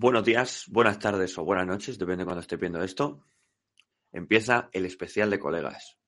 [0.00, 3.24] Buenos días, buenas tardes o buenas noches, depende de cuando esté viendo esto.
[4.12, 5.98] Empieza el especial de colegas.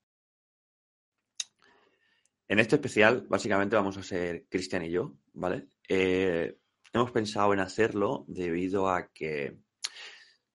[2.47, 5.71] En este especial, básicamente, vamos a ser Cristian y yo, ¿vale?
[5.89, 6.57] Eh,
[6.93, 9.59] hemos pensado en hacerlo debido a que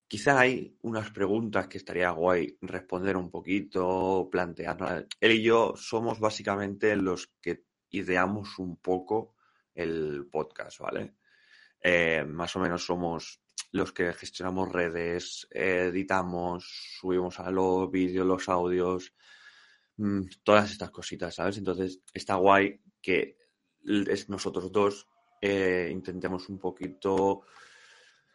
[0.08, 5.08] quizá hay unas preguntas que estaría guay responder un poquito, plantear.
[5.20, 9.34] Él y yo somos básicamente los que ideamos un poco
[9.74, 11.16] el podcast, ¿vale?
[11.88, 13.40] Eh, más o menos somos
[13.70, 19.14] los que gestionamos redes, editamos, subimos a los vídeos, los audios,
[19.96, 21.58] mm, todas estas cositas, ¿sabes?
[21.58, 23.36] Entonces está guay que
[24.26, 25.06] nosotros dos
[25.40, 27.42] eh, intentemos un poquito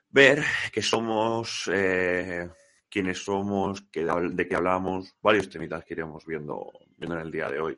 [0.08, 2.50] ver que somos, eh,
[2.90, 7.60] quiénes somos, de qué hablamos, varios temitas que iremos viendo, viendo en el día de
[7.60, 7.78] hoy.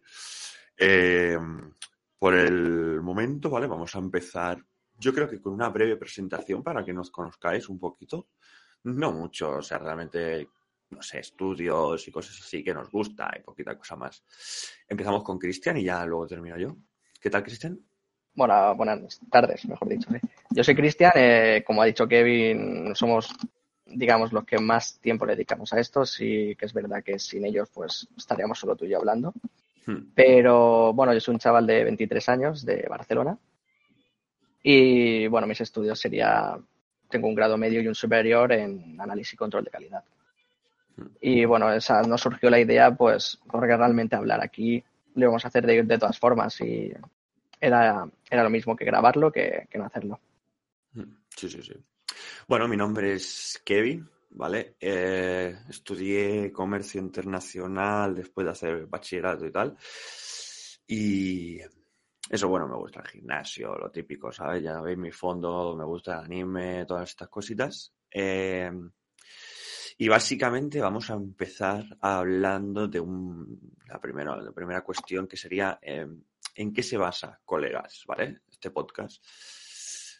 [2.20, 3.66] Por el momento, ¿vale?
[3.66, 4.64] Vamos a empezar,
[5.04, 8.28] yo creo que con una breve presentación para que nos conozcáis un poquito.
[8.86, 10.48] No mucho, o sea, realmente,
[10.92, 14.24] no sé, estudios y cosas así que nos gusta y poquita cosa más.
[14.88, 16.76] Empezamos con Cristian y ya luego termino yo.
[17.20, 17.80] ¿Qué tal, Cristian?
[18.34, 20.10] Bueno, buenas tardes, mejor dicho.
[20.14, 20.22] ¿eh?
[20.50, 23.30] Yo soy Cristian, eh, como ha dicho Kevin, somos,
[23.86, 26.06] digamos, los que más tiempo le dedicamos a esto.
[26.06, 29.34] Sí que es verdad que sin ellos, pues estaríamos solo tú y yo hablando.
[29.86, 30.14] Hmm.
[30.16, 33.38] Pero bueno, yo soy un chaval de 23 años de Barcelona.
[34.64, 36.58] Y bueno, mis estudios sería,
[37.10, 40.04] tengo un grado medio y un superior en análisis y control de calidad.
[40.96, 41.08] Hmm.
[41.22, 44.84] Y bueno, esa nos surgió la idea, pues, porque realmente hablar aquí
[45.16, 46.92] lo vamos a hacer de, de todas formas y
[47.60, 50.20] era, era lo mismo que grabarlo que, que no hacerlo.
[50.94, 51.18] Hmm.
[51.30, 51.74] Sí, sí, sí.
[52.48, 54.76] Bueno, mi nombre es Kevin, ¿vale?
[54.80, 59.78] Eh, estudié comercio internacional después de hacer bachillerato y tal.
[60.88, 61.60] Y
[62.30, 64.64] eso, bueno, me gusta el gimnasio, lo típico, ¿sabes?
[64.64, 67.94] Ya veis mi fondo, me gusta el anime, todas estas cositas.
[68.10, 68.72] Eh,
[69.98, 75.80] y básicamente vamos a empezar hablando de un, la, primera, la primera cuestión que sería
[75.82, 76.08] eh,
[76.56, 78.42] en qué se basa, colegas, ¿vale?
[78.50, 79.24] Este podcast.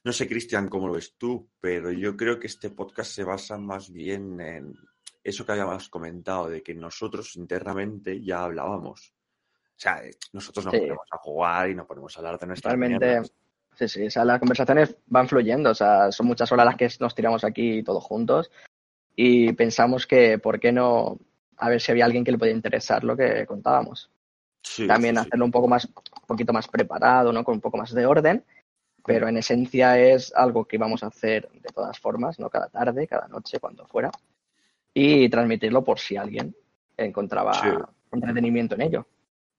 [0.04, 3.58] No sé, Cristian, cómo lo ves tú, pero yo creo que este podcast se basa
[3.58, 4.76] más bien en
[5.24, 9.14] eso que habíamos comentado, de que nosotros internamente ya hablábamos.
[9.84, 10.02] O sea,
[10.32, 13.22] nosotros nos ponemos a jugar y nos ponemos a hablar de nuestra Realmente,
[13.76, 16.90] sí, sí, o sea, las conversaciones van fluyendo, o sea, son muchas horas las que
[17.02, 18.50] nos tiramos aquí todos juntos
[19.14, 21.20] y pensamos que, ¿por qué no?
[21.58, 24.10] A ver si había alguien que le podía interesar lo que contábamos.
[24.88, 27.44] También hacerlo un poco más, un poquito más preparado, ¿no?
[27.44, 28.46] Con un poco más de orden
[29.06, 32.50] pero en esencia es algo que vamos a hacer de todas formas, ¿no?
[32.50, 34.10] Cada tarde, cada noche, cuando fuera,
[34.94, 36.56] y transmitirlo por si alguien
[36.96, 37.52] encontraba
[38.12, 39.08] entretenimiento en ello.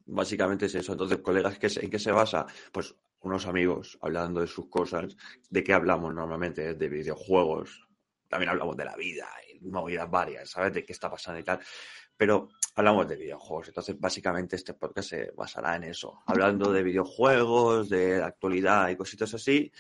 [0.07, 0.93] Básicamente es eso.
[0.93, 2.47] Entonces, colegas, ¿en qué se basa?
[2.73, 5.17] Pues unos amigos hablando de sus cosas.
[5.49, 6.75] ¿De qué hablamos normalmente?
[6.75, 7.89] De videojuegos.
[8.29, 10.73] También hablamos de la vida y movidas varias, ¿sabes?
[10.73, 11.61] De qué está pasando y tal.
[12.17, 13.69] Pero hablamos de videojuegos.
[13.69, 16.23] Entonces, básicamente este podcast se basará en eso.
[16.27, 19.73] Hablando de videojuegos, de actualidad y cositas así.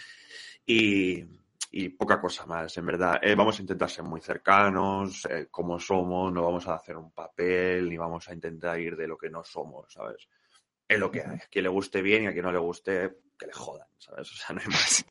[0.66, 1.24] Y,
[1.90, 3.18] poca cosa más, en verdad.
[3.20, 7.10] Eh, vamos a intentar ser muy cercanos, eh, como somos, no vamos a hacer un
[7.10, 10.28] papel, ni vamos a intentar ir de lo que no somos, ¿sabes?
[10.86, 11.36] Es lo que hay.
[11.36, 14.30] A quien le guste bien y a quien no le guste, que le jodan, ¿sabes?
[14.32, 15.04] O sea, no hay más.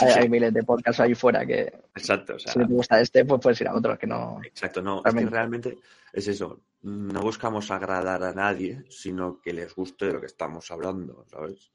[0.18, 1.72] hay, miles de podcasts ahí fuera que.
[1.94, 2.52] Exacto, o sea.
[2.52, 4.40] Si te gusta este, pues puedes ir a otro, que no.
[4.44, 5.02] Exacto, no.
[5.04, 5.78] Es que realmente
[6.12, 6.62] es eso.
[6.82, 11.70] No buscamos agradar a nadie, sino que les guste lo que estamos hablando, ¿sabes?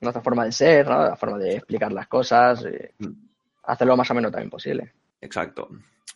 [0.00, 1.02] Nuestra forma de ser, ¿no?
[1.04, 2.64] La forma de explicar las cosas.
[2.64, 3.27] Y mm.
[3.68, 4.94] Hacerlo lo más o menos también posible.
[5.20, 5.68] Exacto.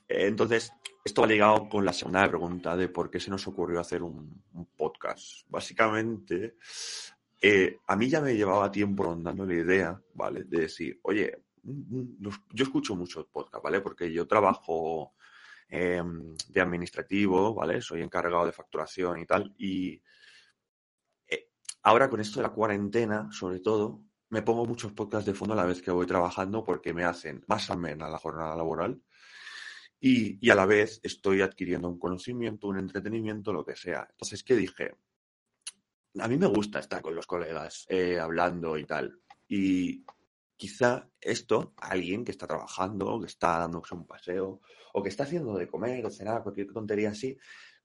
[0.09, 0.73] Entonces,
[1.05, 4.43] esto va ligado con la segunda pregunta de por qué se nos ocurrió hacer un,
[4.75, 5.47] podcast.
[5.49, 6.57] Básicamente,
[7.43, 10.45] eh, a mí ya me llevaba tiempo rondando la idea, ¿vale?
[10.45, 13.83] De decir, oye, mm, mm, yo escucho muchos podcasts, ¿vale?
[13.83, 15.13] Porque yo trabajo
[15.69, 17.83] em, de administrativo, ¿vale?
[17.83, 19.55] Soy encargado de facturación y tal.
[19.59, 20.03] Y
[21.29, 21.49] eh,
[21.83, 24.03] ahora con esto de la cuarentena, sobre todo,
[24.33, 27.45] me pongo muchos podcasts de fondo a la vez que voy trabajando porque me hacen
[27.49, 28.99] más amena la jornada laboral
[30.01, 34.07] y, a la vez estoy adquiriendo un conocimiento, un entretenimiento, lo que sea.
[34.11, 34.97] Entonces, ¿qué dije?
[36.19, 39.21] A mí me gusta estar con los colegas eh, hablando y tal.
[39.47, 40.03] Y
[40.57, 44.63] quizá esto, alguien que está trabajando, que está dándose un paseo,
[44.95, 47.37] o que está haciendo de comer o cenar, cualquier tontería así,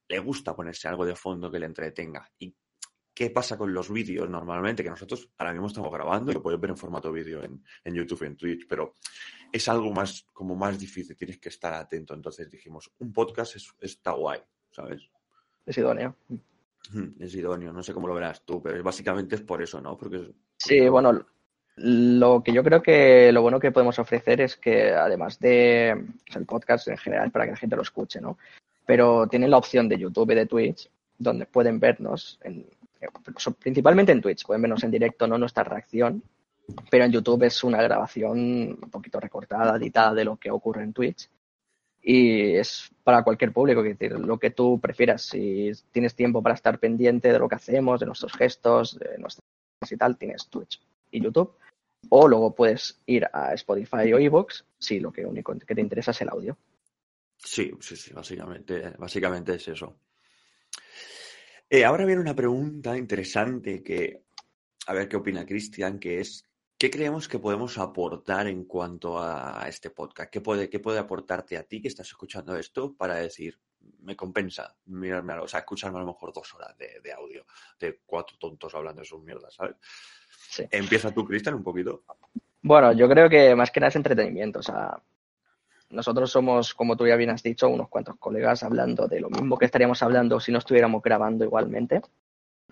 [0.08, 2.32] le gusta ponerse algo de fondo que le entretenga.
[2.40, 2.56] Y
[3.18, 4.84] ¿Qué pasa con los vídeos normalmente?
[4.84, 8.22] Que nosotros ahora mismo estamos grabando y lo puedes ver en formato vídeo en, YouTube
[8.22, 8.94] y en Twitch, pero
[9.52, 12.14] es algo más, como más difícil, tienes que estar atento.
[12.14, 15.02] Entonces dijimos, un podcast está guay, ¿sabes?
[15.66, 16.16] Es idóneo.
[17.20, 19.98] Es idóneo, no sé cómo lo verás tú, pero básicamente es por eso, ¿no?
[19.98, 21.26] Porque Sí, bueno,
[21.78, 25.90] Lo que yo creo que lo bueno que podemos ofrecer es que además de
[26.36, 28.38] el podcast en general para que la gente lo escuche, ¿no?
[28.86, 30.88] Pero tienen la opción de YouTube y de Twitch
[31.18, 32.66] donde pueden vernos, en,
[33.60, 36.24] principalmente en Twitch, pueden vernos en directo, no nuestra reacción,
[36.90, 40.94] pero en YouTube es una grabación un poquito recortada, editada de lo que ocurre en
[40.94, 41.30] Twitch.
[42.02, 45.24] Y es para cualquier público, es decir, lo que tú prefieras.
[45.24, 49.44] Si tienes tiempo para estar pendiente de lo que hacemos, de nuestros gestos, de nuestras
[49.90, 51.54] y tal, tienes Twitch y YouTube.
[52.10, 56.12] O luego puedes ir a Spotify o Evox si lo que único que te interesa
[56.12, 56.58] es el audio.
[57.38, 59.96] Sí, sí, sí, básicamente, básicamente es eso.
[61.70, 64.24] Eh, ahora viene una pregunta interesante que,
[64.88, 66.46] a ver qué opina Cristian, que es,
[66.78, 70.32] ¿qué creemos que podemos aportar en cuanto a este podcast?
[70.32, 73.60] ¿Qué puede, qué puede aportarte a ti que estás escuchando esto para decir,
[74.00, 77.46] me compensa mirarme, o sea, escucharme a lo mejor dos horas de, audio
[77.78, 79.76] de cuatro tontos hablando de sus mierdas, ¿sabes?
[80.72, 82.04] Empieza tú, Cristian, un poquito.
[82.62, 85.02] Bueno, yo creo que más que nada es entretenimiento, o sea,
[85.90, 89.58] nosotros somos, como tú ya bien has dicho, unos cuantos colegas hablando de lo mismo
[89.58, 92.02] que estaríamos hablando si no estuviéramos grabando igualmente.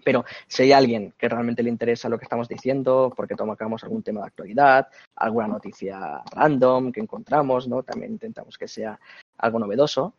[0.04, 4.04] Pero si hay alguien que realmente le interesa lo que estamos diciendo, porque tomamos algún
[4.04, 7.82] tema de actualidad, alguna noticia random que encontramos, ¿no?
[7.82, 9.00] También intentamos que sea
[9.38, 10.14] algo novedoso.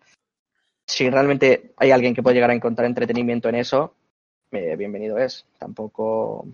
[0.87, 3.95] Si realmente hay alguien que puede llegar a encontrar entretenimiento en eso,
[4.51, 5.47] eh, bienvenido es.
[5.59, 6.47] Tampoco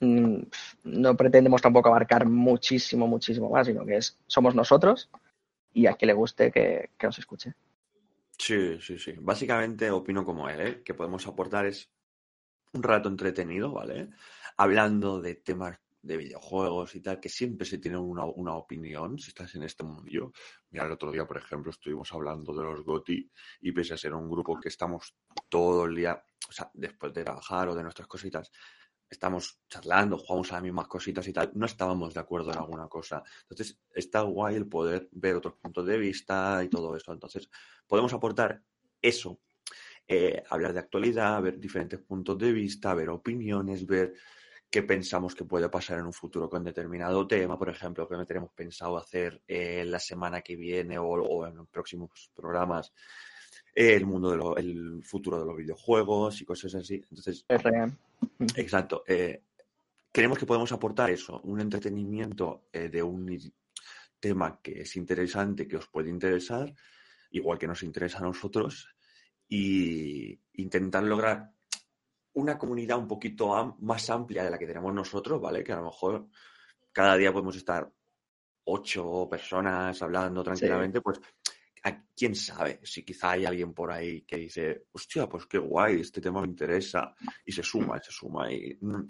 [0.00, 0.38] mm,
[0.84, 5.08] no pretendemos tampoco abarcar muchísimo, muchísimo más, sino que es somos nosotros
[5.74, 7.54] y a que le guste que, que nos escuche.
[8.38, 9.14] Sí, sí, sí.
[9.20, 10.82] Básicamente opino como él, ¿eh?
[10.82, 11.90] que podemos aportar es
[12.72, 14.10] un rato entretenido, ¿vale?
[14.56, 19.28] Hablando de temas de videojuegos y tal, que siempre se tiene una, una, opinión si
[19.28, 20.32] estás en este mundillo.
[20.70, 23.30] Mira, el otro día, por ejemplo, estuvimos hablando de los GOTI
[23.62, 25.16] y pese a ser un grupo que estamos
[25.48, 28.50] todo el día, o sea, después de trabajar o de nuestras cositas,
[29.14, 32.88] estamos charlando, jugamos a las mismas cositas y tal, no estábamos de acuerdo en alguna
[32.88, 33.22] cosa.
[33.42, 37.12] Entonces, está guay el poder ver otros puntos de vista y todo eso.
[37.12, 37.48] Entonces,
[37.86, 38.60] podemos aportar
[39.00, 39.40] eso,
[40.06, 44.14] eh, hablar de actualidad, ver diferentes puntos de vista, ver opiniones, ver
[44.68, 48.50] qué pensamos que puede pasar en un futuro con determinado tema, por ejemplo, qué tenemos
[48.52, 52.92] pensado hacer eh, la semana que viene o en los próximos programas
[53.74, 56.94] el mundo del futuro de los videojuegos y cosas así.
[56.94, 57.96] Entonces, es real.
[58.56, 59.02] Exacto.
[59.06, 59.42] Eh,
[60.12, 63.36] creemos que podemos aportar eso, un entretenimiento eh, de un
[64.20, 66.72] tema que es interesante, que os puede interesar,
[67.30, 68.88] igual que nos interesa a nosotros,
[69.48, 71.50] y intentar lograr
[72.34, 75.62] una comunidad un poquito más amplia de la que tenemos nosotros, ¿vale?
[75.62, 76.28] Que a lo mejor
[76.92, 77.90] cada día podemos estar
[78.64, 81.20] ocho personas hablando tranquilamente, pues
[82.16, 86.20] quién sabe si quizá hay alguien por ahí que dice, hostia, pues qué guay, este
[86.20, 87.14] tema me interesa,
[87.44, 89.06] y se suma, se suma, y mm,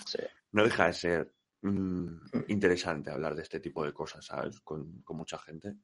[0.53, 1.33] no deja de ser
[1.63, 2.45] mm, mm.
[2.49, 4.61] interesante hablar de este tipo de cosas, ¿sabes?
[4.61, 5.75] Con, mucha gente.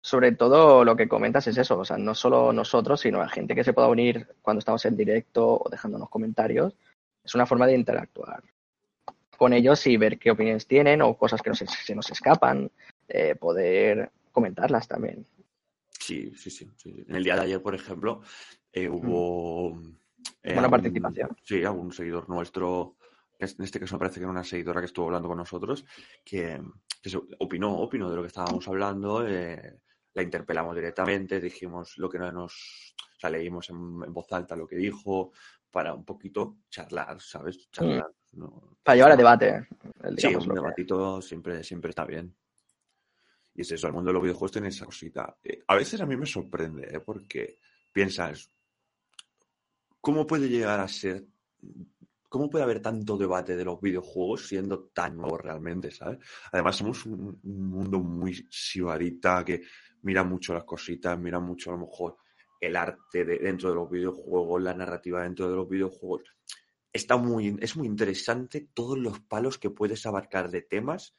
[0.00, 3.54] Sobre todo lo que comentas es eso, o sea, no solo nosotros, sino la gente
[3.54, 6.74] que se pueda unir cuando estamos en directo o dejándonos comentarios.
[7.22, 8.42] Es una forma de interactuar
[9.36, 12.70] con ellos y ver qué opiniones tienen o cosas que se nos escapan,
[13.08, 15.26] eh, poder comentarlas también.
[16.08, 16.66] Sí, sí, sí,
[17.06, 18.22] En el día de ayer, por ejemplo,
[18.72, 19.78] eh, hubo...
[20.42, 21.36] Eh, Buena participación.
[21.42, 22.96] Sí, algún seguidor nuestro,
[23.38, 25.84] en este caso me parece que era una seguidora que estuvo hablando con nosotros,
[26.24, 26.62] que,
[27.38, 29.80] opinó, opinó de lo que estábamos hablando, eh,
[30.14, 32.94] la interpelamos directamente, dijimos lo que no nos...
[33.16, 35.32] O sea, leímos en, voz alta lo que dijo,
[35.70, 37.70] para un poquito charlar, ¿sabes?
[37.70, 38.10] Charlar.
[38.82, 39.68] Para llevar a debate.
[40.16, 42.34] sí, un debatito siempre, siempre está bien.
[43.58, 45.36] Y es eso, el mundo de los videojuegos tiene esa cosita.
[45.42, 47.00] Eh, a veces a mí me sorprende, ¿eh?
[47.00, 47.58] porque
[47.92, 48.48] piensas,
[50.00, 51.26] ¿cómo puede llegar a ser,
[52.28, 56.20] cómo puede haber tanto debate de los videojuegos siendo tan nuevo realmente, ¿sabes?
[56.52, 59.62] Además, somos un, mundo muy sibarita que
[60.02, 62.16] mira mucho las cositas, mira mucho a lo mejor
[62.60, 66.32] el arte dentro de los videojuegos, la narrativa dentro de los videojuegos.
[66.92, 71.16] Está muy, es muy interesante todos los palos que puedes abarcar de temas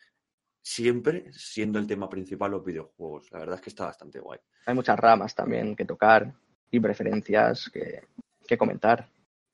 [0.61, 3.31] siempre siendo el tema principal los videojuegos.
[3.31, 4.39] La verdad es que está bastante guay.
[4.65, 6.33] Hay muchas ramas también que tocar
[6.71, 9.09] y preferencias que, comentar.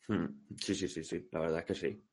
[0.08, 0.26] Hmm,
[0.58, 2.04] sí, sí, sí, sí, la verdad es que sí.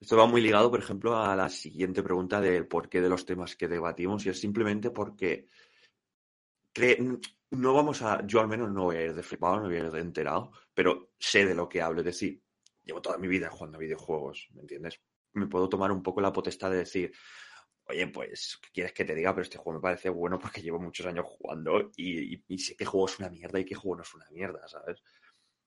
[0.00, 3.56] Esto va muy ligado, por ejemplo, a la siguiente pregunta del porqué de los temas
[3.56, 5.48] que debatimos y es simplemente porque
[7.50, 9.84] no vamos a, yo al menos no voy a ir de flipado, no voy a
[9.86, 12.40] ir de enterado, pero sé de lo que hablo, es decir,
[12.84, 15.00] llevo toda mi vida jugando a videojuegos, ¿me entiendes?
[15.32, 17.12] Me puedo tomar un poco la potestad de decir,
[17.88, 19.32] oye, pues, ¿qué quieres que te diga?
[19.32, 23.06] Pero este juego me parece bueno porque llevo muchos años jugando y, sé qué juego
[23.06, 25.00] es una mierda y qué juego no es una mierda, ¿sabes?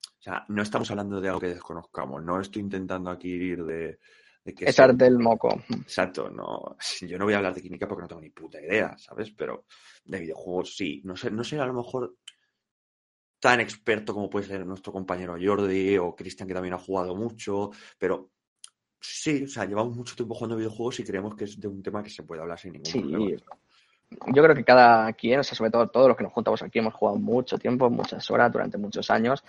[0.04, 4.00] O sea, no estamos hablando de algo que desconozcamos, no estoy intentando aquí ir de,
[4.44, 5.64] de que Echarte el moco.
[5.70, 8.96] Exacto, no, yo no voy a hablar de química porque no tengo ni puta idea,
[8.98, 9.32] ¿sabes?
[9.32, 9.66] Pero
[10.06, 12.16] de videojuegos sí, no sé, no sé a lo mejor
[13.40, 17.72] tan experto como puede ser nuestro compañero Jordi o Cristian que también ha jugado mucho,
[17.98, 18.30] pero
[19.02, 22.02] sí, o sea, llevamos mucho tiempo jugando videojuegos y creemos que es de un tema
[22.04, 23.42] que se puede hablar sin ningún Sí, problema.
[24.34, 26.80] yo creo que cada quien, o sea, sobre todo todos los que nos juntamos aquí,
[26.80, 29.44] hemos jugado mucho tiempo, muchas horas, durante muchos años.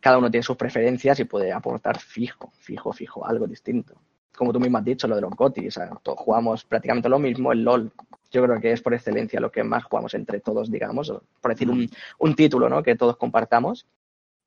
[0.00, 3.94] Cada uno tiene sus preferencias y puede aportar fijo, fijo, fijo, algo distinto.
[4.34, 7.18] Como tú mismo has dicho, lo de los GOTY, o sea, todos jugamos prácticamente lo
[7.18, 7.92] mismo, el LOL.
[8.30, 11.68] Yo creo que es por excelencia lo que más jugamos entre todos, digamos, por decir
[11.68, 12.82] un, un título, ¿no?
[12.82, 13.86] Que todos compartamos.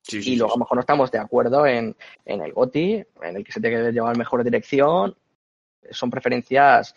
[0.06, 1.96] Sí, y luego a lo mejor no estamos de acuerdo en,
[2.26, 5.16] en el GOTY, en el que se tiene que llevar mejor dirección.
[5.90, 6.94] Son preferencias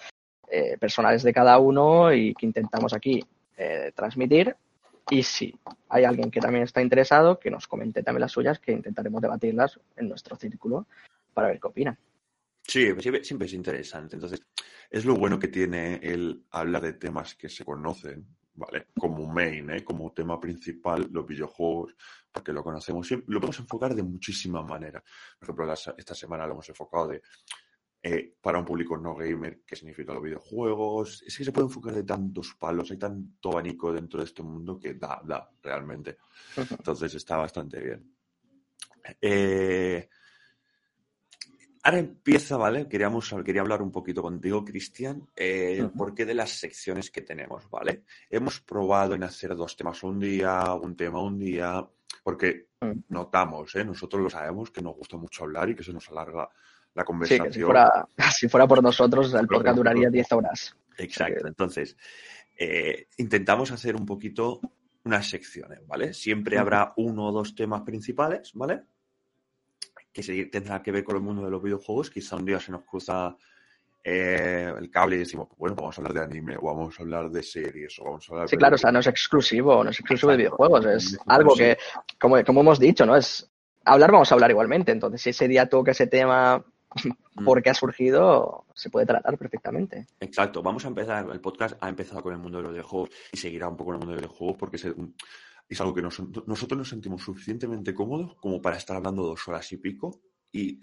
[0.50, 3.24] eh, personales de cada uno y que intentamos aquí
[3.56, 4.56] eh, transmitir.
[5.10, 8.74] Y si hay alguien que también está interesado, que nos comente también las suyas, que
[8.74, 10.86] intentaremos debatirlas en nuestro círculo
[11.34, 11.98] para ver qué opinan.
[12.62, 14.18] Sí, siempre, siempre es interesante.
[14.18, 14.42] Entonces,
[14.90, 18.88] es lo bueno que tiene el hablar de temas que se conocen, ¿vale?
[19.00, 19.84] Como main, ¿eh?
[19.84, 21.96] Como tema principal, los videojuegos,
[22.32, 23.34] porque lo conocemos siempre.
[23.34, 25.04] Lo podemos enfocar de muchísimas maneras.
[25.40, 27.22] Por ejemplo, esta semana lo hemos enfocado de
[28.02, 31.24] eh, para un público no gamer, qué significan los videojuegos.
[31.24, 34.80] Es que se puede enfocar de tantos palos, hay tanto abanico dentro de este mundo
[34.80, 36.18] que da, da, realmente.
[36.72, 38.16] Entonces está bastante bien.
[39.22, 40.10] Eh,
[41.88, 42.88] ahora empieza, ¿vale?
[42.88, 48.04] Queríamos, quería hablar un poquito contigo, Cristian, eh, porqué de las secciones que tenemos, ¿vale?
[48.30, 51.86] Hemos probado en hacer dos temas un día, un tema un día,
[52.24, 53.00] porque Mm.
[53.10, 53.84] notamos, ¿eh?
[53.84, 56.48] Nosotros lo sabemos que nos gusta mucho hablar y que se nos alarga
[56.94, 57.48] la Sí, conversación.
[57.48, 60.14] que si fuera, si fuera por nosotros, el podcast duraría nosotros.
[60.14, 60.78] 10 horas.
[60.98, 61.48] Exacto.
[61.48, 61.98] Entonces,
[62.58, 64.60] eh, intentamos hacer un poquito
[65.06, 66.14] unas secciones, ¿vale?
[66.14, 68.84] Siempre habrá uno o dos temas principales, ¿vale?
[70.18, 72.10] Que se tendrá que ver con el mundo de los videojuegos.
[72.10, 73.38] Quizá un día se nos cruza
[74.04, 77.30] eh, el cable y decimos, bueno, vamos a hablar de anime, o vamos a hablar
[77.30, 78.58] de series, o vamos a hablar Sí, de...
[78.60, 81.60] claro, o sea, no es exclusivo, no es exclusivo de videojuegos, es algo sí.
[81.60, 81.78] que,
[82.20, 83.16] como, como hemos dicho, ¿no?
[83.16, 83.48] Es
[83.86, 84.92] hablar, vamos a hablar igualmente.
[84.92, 86.66] Entonces, si ese día toca ese tema
[87.36, 87.44] Mm.
[87.46, 90.08] porque ha surgido, se puede tratar perfectamente.
[90.22, 93.38] Exacto, vamos a empezar, el podcast ha empezado con el mundo de los videojuegos y
[93.38, 94.96] seguirá un poco en el mundo de los videojuegos porque es, el-
[95.70, 99.72] es algo que nos- nosotros nos sentimos suficientemente cómodos como para estar hablando dos horas
[99.72, 100.22] y pico
[100.52, 100.80] y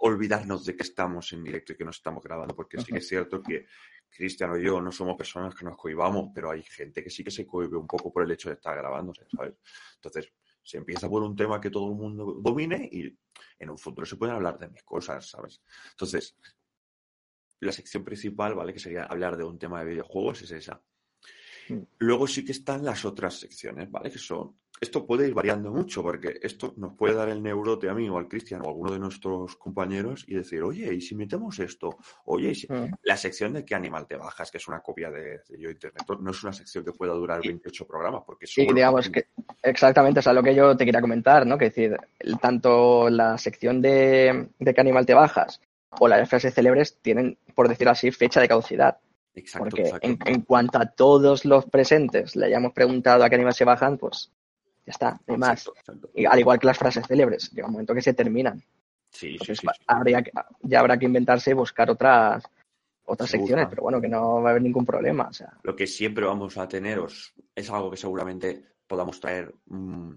[0.00, 3.08] olvidarnos de que estamos en directo y que no estamos grabando, porque sí que es
[3.08, 3.66] cierto que
[4.10, 7.30] Cristiano y yo no somos personas que nos cohibamos, pero hay gente que sí que
[7.30, 9.54] se cohibe un poco por el hecho de estar grabando, ¿sabes?
[9.96, 10.32] Entonces,
[10.62, 13.18] se empieza por un tema que todo el mundo domine y
[13.58, 15.62] en un futuro se pueden hablar de mis cosas, ¿sabes?
[15.92, 16.36] Entonces,
[17.60, 18.72] la sección principal, ¿vale?
[18.72, 20.82] Que sería hablar de un tema de videojuegos, es esa.
[21.98, 24.10] Luego sí que están las otras secciones, ¿vale?
[24.10, 24.54] Que son.
[24.80, 28.16] Esto puede ir variando mucho, porque esto nos puede dar el neurote a mí o
[28.16, 31.96] al Cristian o a alguno de nuestros compañeros y decir, oye, ¿y si metemos esto?
[32.26, 32.72] Oye, ¿y si...
[32.72, 32.92] Mm.
[33.02, 36.04] La sección de qué animal te bajas, que es una copia de, de Yo Internet,
[36.20, 39.26] no es una sección que pueda durar 28 programas, porque Sí, solo- digamos que
[39.64, 41.58] exactamente, o sea, lo que yo te quería comentar, ¿no?
[41.58, 41.96] Que decir,
[42.40, 45.60] tanto la sección de, de qué animal te bajas
[45.98, 48.98] o la de frases célebres tienen, por decirlo así, fecha de caducidad.
[49.38, 50.06] Exacto, Porque exacto.
[50.08, 53.98] en, en cuanto a todos los presentes le hayamos preguntado a qué animal se bajan,
[53.98, 54.32] pues
[54.86, 55.58] ya está, no hay más.
[55.60, 56.10] Exacto, exacto.
[56.14, 58.62] Y al igual que las frases célebres, llega un momento que se terminan.
[59.10, 60.22] Sí, Entonces sí, habría
[60.62, 62.44] ya habrá que inventarse y buscar otras
[63.04, 65.28] otras Se secciones, pero bueno, que no va a haber ningún problema.
[65.28, 69.54] O sea, Lo que siempre vamos a tener os- es algo que seguramente podamos traer
[69.66, 70.10] mm,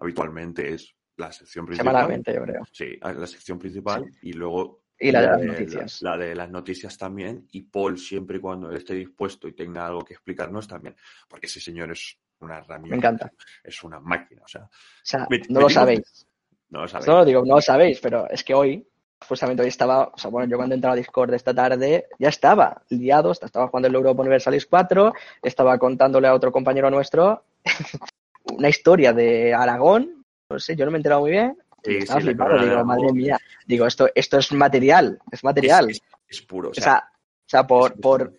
[0.00, 1.92] habitualmente, es la sección principal.
[1.92, 2.62] semanalmente, yo creo.
[2.72, 6.02] Sí, la sección principal y luego Y la de las noticias.
[6.02, 7.46] La, de las noticias también.
[7.52, 10.94] Y Paul, siempre y cuando él esté dispuesto y tenga algo que explicarnos también.
[11.28, 12.90] Porque ese señor es una herramienta.
[12.94, 13.32] Me encanta.
[13.64, 14.42] Es una máquina.
[14.44, 14.68] O sea, O
[15.02, 16.26] sea, Met- no lo sabéis.
[16.70, 17.06] no lo sabéis.
[17.08, 18.86] No lo digo, no lo sabéis, pero es que hoy,
[19.28, 22.82] justamente hoy estaba, o sea, bueno, yo cuando entraba a Discord esta tarde, ya estaba
[22.90, 27.44] liado, estaba jugando el Europa Universalis 4, estaba contándole a otro compañero nuestro
[28.56, 31.90] una historia de Aragón, no sé, yo no me he enterado muy bien, Sí,
[32.26, 32.34] de
[32.70, 35.90] digo, madre mía, digo, esto, esto es material, es material.
[35.90, 36.68] Es, es- es puro.
[36.68, 38.38] O o sea, o sea, por, por,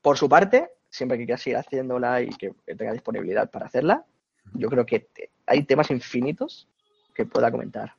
[0.00, 4.04] por su parte, siempre que quiera seguir haciéndola y que tenga disponibilidad para hacerla,
[4.54, 6.66] yo creo que te- hay temas infinitos
[7.14, 7.94] que pueda comentar.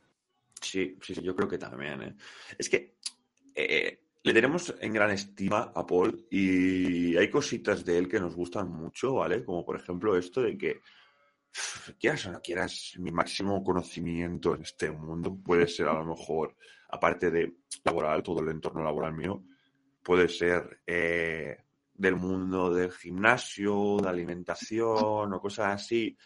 [0.62, 2.01] Sí, sí, sí, yo creo que también.
[2.01, 2.15] ¿eh?
[2.58, 2.96] Es que
[3.55, 8.36] eh, le tenemos en gran estima a Paul y hay cositas de él que nos
[8.36, 9.43] gustan mucho, ¿vale?
[9.46, 10.81] Como por ejemplo esto de que,
[12.00, 16.56] quieras o no quieras, mi máximo conocimiento en este mundo puede ser a lo mejor,
[16.89, 19.44] aparte de laboral, todo el entorno laboral mío,
[20.03, 21.58] puede ser eh,
[21.94, 26.18] del mundo del gimnasio, de alimentación o cosas así.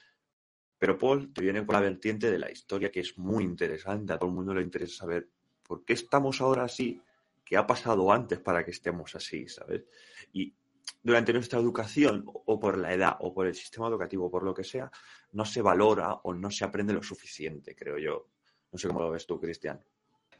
[0.78, 4.14] Pero Paul te viene con la vertiente de la historia que es muy interesante.
[4.14, 5.30] A todo el mundo le interesa saber
[5.64, 7.02] por qué estamos ahora así
[7.44, 9.84] que ha pasado antes para que estemos así, ¿sabes?
[10.32, 10.54] Y
[11.02, 14.64] durante nuestra educación, o por la edad, o por el sistema educativo, por lo que
[14.64, 14.90] sea,
[15.32, 18.30] no se valora o no se aprende lo suficiente, creo yo.
[18.72, 19.84] No sé cómo lo ves tú, Cristian.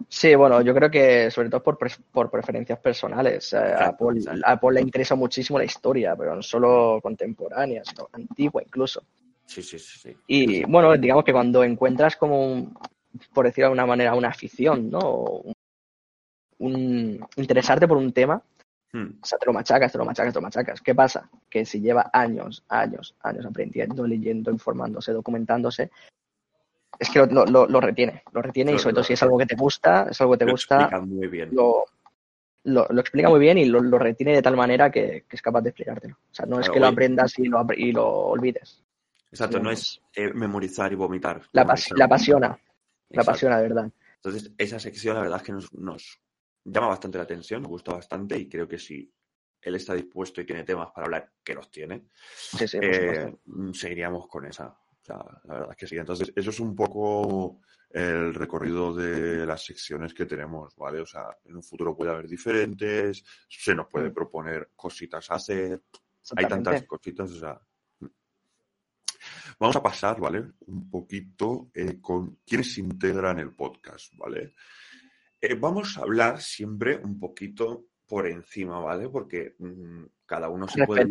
[0.08, 1.78] Sí, bueno, yo creo que sobre todo por,
[2.12, 3.54] por preferencias personales.
[3.54, 8.62] a, Paul, a, Paul, le interesa muchísimo la historia, pero no solo contemporánea, sino antigua
[8.66, 9.04] incluso.
[9.46, 10.16] Sí, sí, sí.
[10.28, 12.74] Y bueno, digamos que cuando encuentras como,
[13.34, 15.44] por decirlo de alguna manera, una afición, ¿no?
[16.60, 18.42] Un, interesarte por un tema,
[18.94, 19.20] hmm.
[19.22, 20.82] o sea, te lo machacas, te lo machacas, te lo machacas.
[20.82, 21.30] ¿Qué pasa?
[21.50, 25.92] Que si lleva años, años, años aprendiendo, leyendo, informándose, documentándose,
[27.00, 29.56] es que lo, lo, retiene, lo retiene y sobre todo si es algo que te
[29.56, 31.50] gusta, es algo que te gusta, explica muy bien.
[31.52, 31.86] Lo,
[32.66, 36.16] lo, explica muy bien y lo, retiene de tal manera que, es capaz de explicártelo.
[36.16, 38.84] O sea, no es que lo aprendas y lo, y lo olvides.
[39.32, 41.42] Exacto, no, es eh, memorizar y vomitar.
[41.52, 42.58] La, la apasiona,
[43.10, 43.92] la apasiona de verdad.
[44.16, 46.22] Entonces, esa sección la verdad es que nos, nos
[46.66, 49.12] llama bastante la atención, nos gusta bastante y creo que si
[49.62, 52.08] él está dispuesto y tiene temas para hablar, que los tiene,
[52.82, 53.34] eh,
[53.74, 54.78] seguiríamos con esa
[55.08, 55.98] la verdad es que sí.
[55.98, 61.02] Entonces, eso es un poco el recorrido de las secciones que tenemos, ¿vale?
[61.02, 64.14] O sea, en un futuro puede haber diferentes, se nos puede mm.
[64.14, 65.82] proponer cositas a hacer,
[66.36, 67.62] hay tantas cositas, o sea.
[69.60, 70.44] Vamos a pasar, ¿vale?
[70.68, 74.54] Un poquito eh, con quiénes integran el podcast, ¿vale?
[75.46, 79.10] Eh, vamos a hablar siempre un poquito por encima, ¿vale?
[79.10, 81.06] Porque mm, cada uno se puede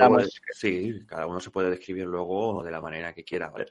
[0.55, 3.67] sí, cada uno se puede describir luego de la manera que quiera, ¿vale?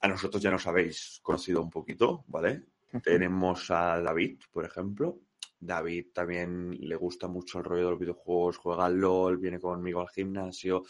[0.00, 2.62] A nosotros ya nos habéis conocido un poquito, ¿vale?
[3.04, 5.20] Tenemos a David, por ejemplo.
[5.58, 10.00] David también le gusta mucho el rollo de los videojuegos, juega al LOL, viene conmigo
[10.00, 10.82] al gimnasio.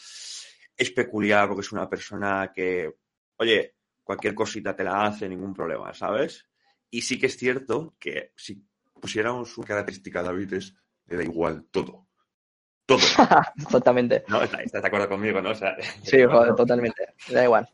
[0.76, 2.94] Es peculiar porque es una persona que,
[3.38, 3.74] oye,
[4.04, 6.46] cualquier cosita te la hace, ningún problema, ¿sabes?
[6.88, 8.69] Y sí que es cierto que si
[9.00, 10.74] pusiéramos su característica David es
[11.06, 12.06] le da igual todo.
[12.86, 12.98] Todo.
[13.70, 14.24] totalmente.
[14.28, 15.52] No, estás, de acuerdo conmigo, ¿no?
[16.02, 16.18] sí,
[16.56, 17.14] totalmente.
[17.28, 17.68] Le da igual.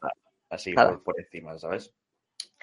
[0.50, 1.92] Así, por, encima, ¿sabes?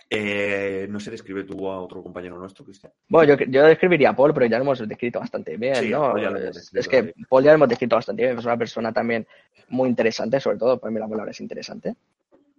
[0.09, 2.93] Eh, no sé, describe tú a otro compañero nuestro, Cristian.
[3.07, 6.15] Bueno, yo, yo describiría a Paul, pero ya lo hemos descrito bastante bien, ¿no?
[6.17, 8.37] es, que Paul ya lo hemos descrito bastante bien.
[8.37, 9.25] Es una persona también
[9.69, 11.95] muy interesante, sobre todo, para mí la palabra es interesante.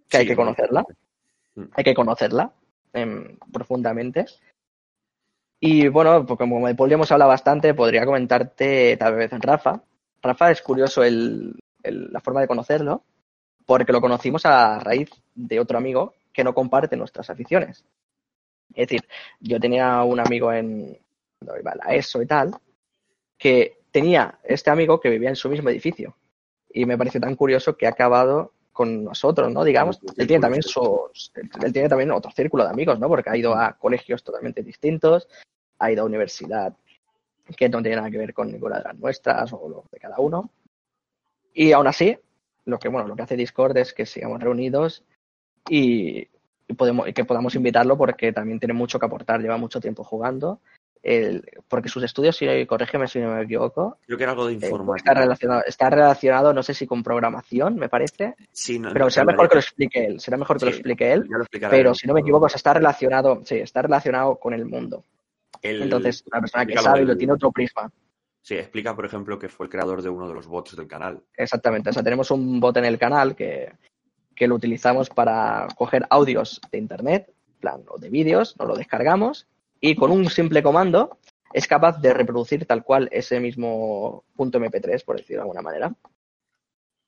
[0.09, 0.85] Que hay que conocerla.
[1.73, 2.51] Hay que conocerla
[2.93, 4.25] em, profundamente.
[5.67, 9.81] Y bueno, pues como de ya hemos hablado bastante, podría comentarte tal vez en Rafa.
[10.21, 13.01] Rafa es curioso el, la forma de conocerlo,
[13.65, 17.83] porque lo conocimos a raíz de otro amigo que no comparte nuestras aficiones.
[18.75, 19.07] Es decir,
[19.39, 20.99] yo tenía un amigo en
[21.39, 22.53] cuando iba a la ESO y tal,
[23.35, 26.15] que tenía este amigo que vivía en su mismo edificio.
[26.69, 29.63] Y me pareció tan curioso que ha acabado con nosotros, ¿no?
[29.63, 31.31] Digamos, él tiene también sus,
[31.63, 33.07] él tiene también otro círculo de amigos, ¿no?
[33.07, 35.27] Porque ha ido a colegios totalmente distintos,
[35.79, 36.73] ha ido a universidad
[37.55, 40.17] que no tiene nada que ver con ninguna de las nuestras o lo de cada
[40.17, 40.49] uno.
[41.53, 42.17] Y aún así,
[42.65, 45.03] lo que bueno, lo que hace Discord es que sigamos reunidos
[45.69, 46.27] y,
[46.75, 50.59] podemos, y que podamos invitarlo porque también tiene mucho que aportar, lleva mucho tiempo jugando
[51.67, 53.99] porque sus estudios, si corrígeme si no me equivoco.
[54.05, 57.75] Creo que era algo de eh, está, relacionado, está relacionado, no sé si con programación,
[57.75, 58.35] me parece.
[58.51, 60.19] Sí, pero será mejor que lo explique él.
[60.19, 61.27] Será mejor que lo explique él.
[61.69, 65.03] pero si no me equivoco, está relacionado, sí, está relacionado con el mundo.
[65.65, 67.91] Entonces, una persona que sabe y lo tiene otro prisma.
[68.41, 71.23] Sí, explica, por ejemplo, que fue el creador de uno de los bots del canal.
[71.35, 71.89] Exactamente.
[71.89, 73.71] O sea, tenemos un bot en el canal que,
[74.35, 79.47] que lo utilizamos para coger audios de internet, plan, o de vídeos, nos lo descargamos
[79.79, 81.17] y con un simple comando
[81.53, 85.95] es capaz de reproducir tal cual ese mismo punto MP3, por decirlo de alguna manera.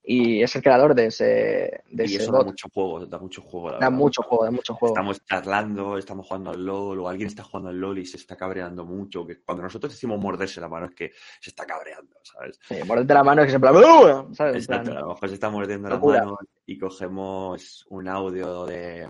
[0.10, 3.72] Y es el creador de ese, de y eso da mucho juego, da mucho juego.
[3.78, 4.96] da mucho juego, da mucho juego.
[4.96, 8.38] Estamos charlando, estamos jugando al LOL, o alguien está jugando al LOL y se está
[8.38, 9.28] cabreando mucho.
[9.28, 12.58] Que cuando nosotros decimos morderse la mano es que se está cabreando, ¿sabes?
[12.66, 14.56] Sí, morderte la mano es que se plan, ¿sabes?
[14.56, 19.10] Exacto, a lo mejor se está mordiendo la mano y cogemos un audio de.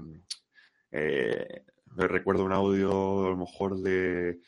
[0.91, 1.63] Eh,
[1.95, 4.39] recuerdo un audio a lo mejor de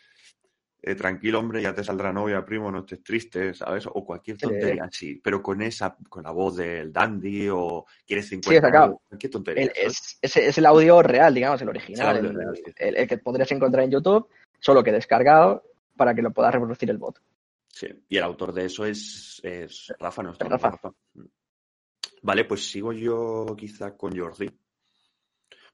[0.81, 3.85] eh, tranquilo hombre, ya te saldrá novia, primo, no estés triste, ¿sabes?
[3.87, 8.87] O cualquier tontería así, pero con esa, con la voz del dandy o quieres 50
[8.87, 9.71] sí, cualquier tontería.
[9.75, 14.83] es, es, el audio real, digamos, el original, el, que podrías encontrar en YouTube, solo
[14.83, 15.63] que descargado
[15.97, 17.21] para que lo pueda reproducir el bot.
[17.67, 20.71] Sí, y el autor de eso es, es Rafa, nuestro Rafa.
[20.71, 20.91] Rafa.
[22.21, 24.49] Vale, pues sigo yo quizá con Jordi.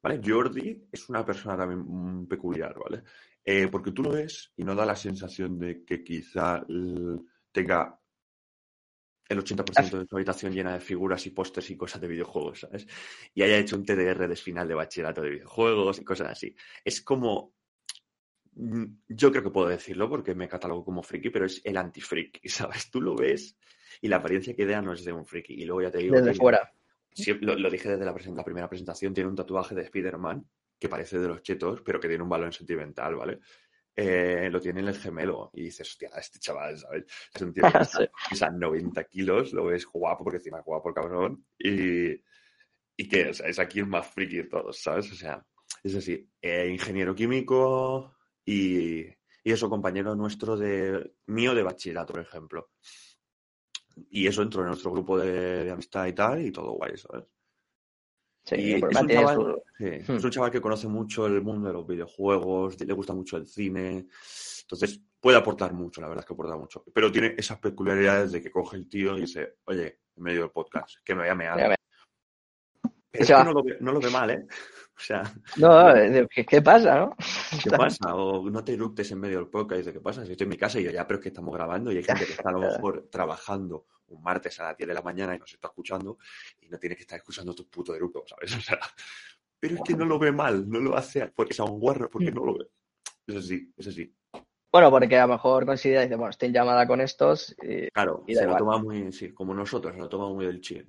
[0.02, 0.22] ¿Vale?
[0.24, 3.04] Jordi es una persona también peculiar, ¿vale?
[3.46, 6.66] Eh, porque tú lo ves y no da la sensación de que quizá
[7.52, 8.00] tenga
[9.28, 12.88] el 80% de su habitación llena de figuras y pósters y cosas de videojuegos, ¿sabes?
[13.34, 16.56] Y haya hecho un TDR de final de bachillerato de videojuegos y cosas así.
[16.84, 17.56] Es como
[18.56, 22.48] Mm, Yo creo que puedo decirlo porque me catalogo como friki, pero es el anti-friki,
[22.50, 22.90] ¿sabes?
[22.90, 23.58] Tú lo ves
[24.02, 25.54] y la apariencia que idea no es de un friki.
[25.54, 26.16] Y luego ya te digo.
[26.16, 26.72] Desde que- fuera.
[27.40, 30.46] Lo, lo dije desde la, la primera presentación, tiene un tatuaje de Spider-Man
[30.86, 33.40] que parece de los chetos, pero que tiene un valor sentimental, ¿vale?
[33.96, 37.06] Eh, lo tiene en el gemelo y dices, hostia, este chaval, ¿sabes?
[37.34, 38.06] Es un tío que pesa, Sí.
[38.30, 42.12] pesa 90 kilos, lo ves guapo, porque encima es guapo el cabrón, y,
[42.98, 45.12] y que o sea, es aquí el más friki de todos, ¿sabes?
[45.12, 45.46] O sea,
[45.84, 49.02] es así, eh, ingeniero químico y,
[49.44, 52.72] y eso, compañero nuestro de mío de bachillerato, por ejemplo.
[54.10, 57.24] Y eso entró en nuestro grupo de, de amistad y tal, y todo guay, ¿sabes?
[58.46, 60.16] Sí, Y el es problema un tiene chaval- su- Sí, Hmm.
[60.18, 63.46] Es un chaval que conoce mucho el mundo de los videojuegos, le gusta mucho el
[63.48, 64.08] cine,
[64.62, 66.84] entonces puede aportar mucho, la verdad es que aporta mucho.
[66.94, 70.52] Pero tiene esas peculiaridades de que coge el tío y dice, oye, en medio del
[70.52, 71.58] podcast, que me voy a mear.
[71.58, 74.46] Pero es que no lo, ve, no lo ve mal, ¿eh?
[74.98, 75.24] O sea,
[75.58, 75.94] No,
[76.30, 77.16] ¿qué, qué pasa, no?
[77.64, 78.16] ¿qué pasa?
[78.16, 80.26] O no te eructes en medio del podcast y dice, ¿qué pasa?
[80.26, 82.04] Si estoy en mi casa y yo ya, pero es que estamos grabando y hay
[82.04, 85.36] gente que está a lo mejor trabajando un martes a las 10 de la mañana
[85.36, 86.18] y nos está escuchando
[86.62, 88.52] y no tiene que estar escuchando tus putos eructos, ¿sabes?
[88.58, 88.80] O sea,
[89.60, 92.32] pero es que no lo ve mal, no lo hace porque sea un guarro, porque
[92.32, 92.68] no lo ve.
[93.26, 94.14] Es así, es así.
[94.72, 97.56] Bueno, porque a lo mejor considera, dice, bueno, estoy en llamada con estos.
[97.64, 97.90] Y...
[97.92, 100.88] Claro, Y se lo toma muy, sí, como nosotros, se lo toma muy del chill.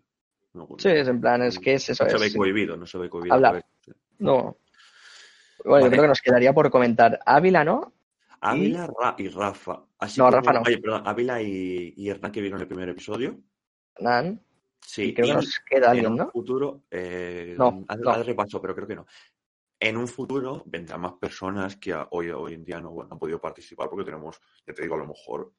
[0.52, 2.04] No, Sí, es en plan, es que es eso.
[2.04, 3.34] no se ve cohibido, no se ve cohibido.
[3.34, 3.64] Habla.
[4.18, 4.34] No.
[4.42, 4.58] Bueno,
[5.64, 5.88] yo Vale.
[5.90, 7.92] creo que nos quedaría por comentar Ávila, ¿no?
[8.40, 9.84] Ávila Ra- y Rafa.
[9.98, 10.62] Así No, como- Rafa no.
[10.64, 13.38] Ay, perdón, Ávila y, y Hernán que vieron el primer episodio.
[14.00, 14.40] Nan.
[14.80, 16.30] Sí, Y creo y que nos queda en alguien, un ¿no?
[16.30, 18.10] futuro, eh, No, haz, no.
[18.10, 19.06] haz repaso, pero creo que no.
[19.80, 23.88] En un futuro vendrán más personas que hoy, hoy en día no han podido participar
[23.90, 25.52] porque tenemos, ya te digo, a lo mejor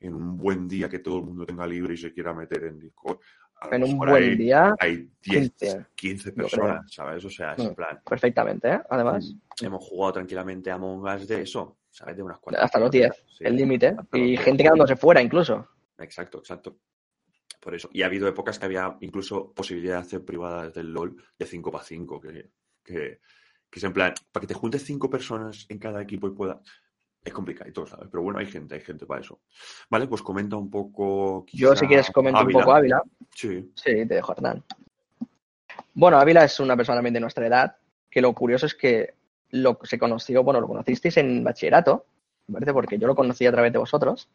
[0.00, 2.78] en un buen día que todo el mundo tenga libre y se quiera meter en
[2.80, 3.18] Discord.
[3.70, 6.48] En un buen hay, día, hay 10, 15, 15 yo creo.
[6.48, 7.24] personas, ¿sabes?
[7.24, 7.74] O sea, es en Mm.
[7.76, 8.80] plan, perfectamente, ¿eh?
[8.90, 12.16] Además, hemos jugado tranquilamente a Among Us de eso, ¿sabes?
[12.16, 12.64] De unas cuantas.
[12.64, 13.44] hasta los 10, Sí.
[13.44, 13.94] el límite.
[14.14, 14.40] Y 10.
[14.42, 15.68] gente quedándose fuera incluso.
[15.98, 16.78] Exacto, exacto.
[17.60, 17.88] Por eso.
[17.92, 21.70] Y ha habido épocas que había incluso posibilidad de hacer privadas del LOL de 5
[21.70, 22.50] para 5, que,
[22.82, 23.20] que,
[23.70, 26.60] que es en plan, para que te juntes 5 personas en cada equipo y pueda.
[27.24, 28.08] Es complicadito, ¿sabes?
[28.10, 29.42] Pero bueno, hay gente, hay gente para eso.
[29.88, 31.46] Vale, pues comenta un poco.
[31.52, 32.58] Yo, si quieres, comento Ávila.
[32.58, 33.02] un poco Ávila.
[33.32, 33.70] Sí.
[33.76, 34.64] Sí, te dejo, Hernán.
[35.94, 37.76] Bueno, Ávila es una persona también de nuestra edad,
[38.10, 39.14] que lo curioso es que
[39.52, 42.06] lo se conoció, bueno, lo conocisteis en bachillerato,
[42.52, 44.28] parece, porque yo lo conocí a través de vosotros.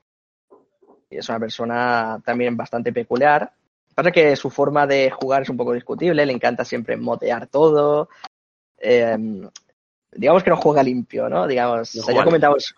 [1.10, 3.51] Y es una persona también bastante peculiar.
[3.95, 8.10] Pasa que su forma de jugar es un poco discutible, le encanta siempre motear todo.
[8.77, 9.17] Eh,
[10.12, 11.47] digamos que no juega limpio, ¿no?
[11.47, 12.75] Digamos, No o sea, ya comentamos,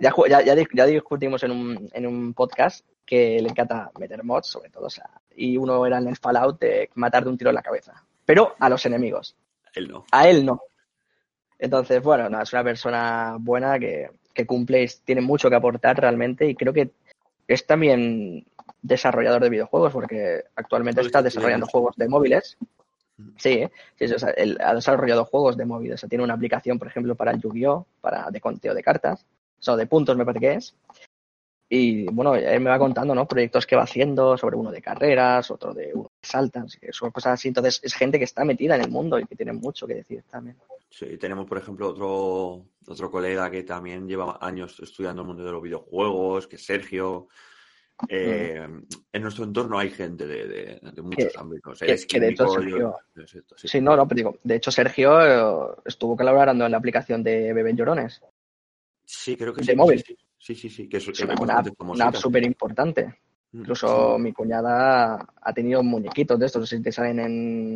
[0.00, 4.70] ya, ya, ya discutimos en un, en un podcast que le encanta meter mods, sobre
[4.70, 7.56] todo, o sea, y uno era en el Fallout de matar de un tiro en
[7.56, 8.02] la cabeza.
[8.24, 9.36] Pero a los enemigos,
[9.74, 10.04] Él no.
[10.10, 10.62] a él no.
[11.62, 15.96] Entonces, bueno, no, es una persona buena que, que cumple, y tiene mucho que aportar
[15.96, 16.90] realmente y creo que
[17.46, 18.44] es también
[18.82, 22.58] desarrollador de videojuegos porque actualmente está desarrollando juegos de móviles.
[23.36, 23.64] Sí,
[23.96, 25.94] sí, sí, o sea, él ha desarrollado juegos de móviles.
[25.94, 29.24] O sea, tiene una aplicación, por ejemplo, para el Yu-Gi-Oh, para de conteo de cartas,
[29.60, 30.74] o sea, de puntos me parece que es.
[31.68, 33.28] Y bueno, él me va contando, ¿no?
[33.28, 37.34] Proyectos que va haciendo sobre uno de carreras, otro de uno de saltas, son cosas
[37.34, 37.46] así.
[37.46, 40.24] Entonces, es gente que está metida en el mundo y que tiene mucho que decir
[40.28, 40.56] también.
[40.94, 45.50] Sí, tenemos, por ejemplo, otro, otro colega que también lleva años estudiando el mundo de
[45.50, 47.28] los videojuegos, que es Sergio.
[48.08, 48.66] Eh,
[49.12, 51.78] En nuestro entorno hay gente de, de- de muchos Que- ámbitos.
[51.78, 53.68] que- Eres que de hecho yo- Sergio- es esto, sí.
[53.68, 55.20] Sí, no, no, pero digo, de hecho, Sergio
[55.70, 58.20] eh, estuvo colaborando en la aplicación de Beben Llorones,
[59.04, 59.76] Sí, creo que de sí.
[59.76, 60.02] móvil.
[60.04, 63.06] Sí, sí, sí, sí, que es, Es es una, app, una app súper importante.
[63.52, 67.74] Mm, Incluso mi cuñada ha tenido muñequitos de estos, no sé si te salen en,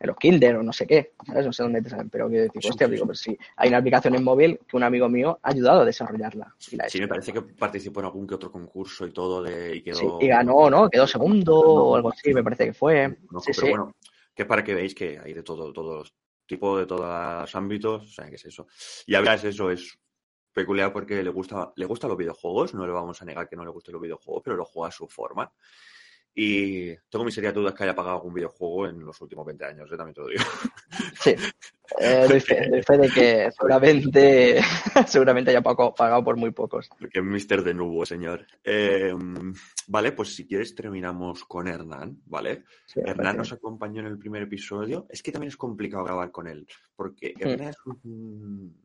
[0.00, 1.44] en los Kinder o no sé qué, ¿sabes?
[1.44, 3.06] No sé dónde te salen, pero que digo, hostia, digo, sí.
[3.06, 6.54] pues sí, hay una aplicación en móvil que un amigo mío ha ayudado a desarrollarla.
[6.70, 7.04] Y la Sí, hecho.
[7.04, 9.96] me parece que participó en algún que otro concurso y todo de, y quedó...
[9.96, 10.88] Sí, y ganó, ¿no?
[10.88, 13.08] Quedó segundo o algo así, me parece que fue.
[13.30, 13.70] No, Sí, pero sí.
[13.70, 13.94] bueno,
[14.34, 16.14] que es para que veáis que hay de todo, todos los
[16.46, 18.66] tipos, de todos los ámbitos, o sea, que es eso.
[19.06, 19.98] Y a es eso, es
[20.52, 23.64] peculiar porque le gusta, le gustan los videojuegos, no le vamos a negar que no
[23.64, 25.52] le gusten los videojuegos, pero lo juega a su forma.
[26.34, 29.90] Y tengo mis serias dudas que haya pagado algún videojuego en los últimos 20 años,
[29.92, 29.96] ¿eh?
[29.96, 30.44] también te lo digo.
[31.20, 31.34] Sí,
[31.98, 34.60] eh, doy, fe, doy fe de que seguramente,
[35.06, 36.88] seguramente haya pagado, pagado por muy pocos.
[36.98, 38.46] Porque es Mister de Nubo, señor.
[38.64, 39.12] Eh,
[39.88, 42.64] vale, pues si quieres terminamos con Hernán, ¿vale?
[42.86, 45.06] Sí, Hernán nos acompañó en el primer episodio.
[45.08, 46.66] Es que también es complicado grabar con él,
[46.96, 47.48] porque Mm.
[47.48, 48.76] Hernán es un,